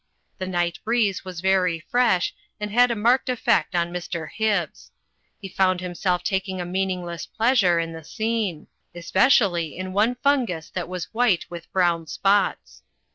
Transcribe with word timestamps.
The 0.39 0.47
night 0.47 0.79
breeze 0.83 1.23
was 1.23 1.41
very 1.41 1.79
fresh 1.79 2.33
and 2.59 2.71
had 2.71 2.89
a 2.89 2.95
marked 2.95 3.29
effect 3.29 3.75
on 3.75 3.93
Mr. 3.93 4.27
Hibbs. 4.31 4.89
He 5.39 5.47
found 5.47 5.79
himself, 5.79 6.23
taking 6.23 6.59
a 6.59 6.65
meaningless 6.65 7.27
pleasure 7.27 7.77
in 7.77 7.93
the 7.93 8.03
scene; 8.03 8.65
especially 8.95 9.77
in 9.77 9.93
one 9.93 10.15
fungus 10.15 10.71
that 10.71 10.89
was 10.89 11.13
white 11.13 11.45
with 11.51 11.71
brown 11.71 12.07
spots. 12.07 12.81